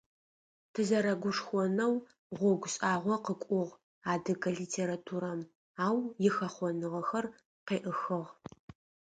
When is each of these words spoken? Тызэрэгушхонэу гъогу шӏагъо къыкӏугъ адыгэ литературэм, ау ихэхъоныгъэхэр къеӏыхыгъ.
Тызэрэгушхонэу 0.73 1.93
гъогу 2.37 2.69
шӏагъо 2.73 3.15
къыкӏугъ 3.25 3.73
адыгэ 4.11 4.49
литературэм, 4.57 5.41
ау 5.85 5.97
ихэхъоныгъэхэр 6.27 7.25
къеӏыхыгъ. 7.67 8.31